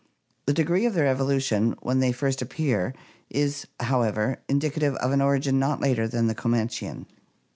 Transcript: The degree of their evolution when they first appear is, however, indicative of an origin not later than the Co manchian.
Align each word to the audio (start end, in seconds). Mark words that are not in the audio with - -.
The 0.47 0.53
degree 0.53 0.87
of 0.87 0.95
their 0.95 1.05
evolution 1.05 1.75
when 1.83 1.99
they 1.99 2.11
first 2.11 2.41
appear 2.41 2.95
is, 3.29 3.67
however, 3.79 4.39
indicative 4.49 4.95
of 4.95 5.11
an 5.11 5.21
origin 5.21 5.59
not 5.59 5.79
later 5.79 6.07
than 6.07 6.25
the 6.25 6.33
Co 6.33 6.49
manchian. 6.49 7.05